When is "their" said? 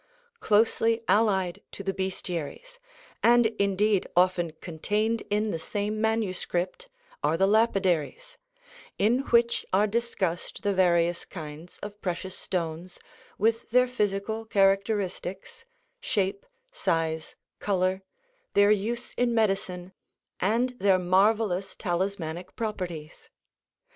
13.69-13.87, 18.55-18.71, 20.79-20.97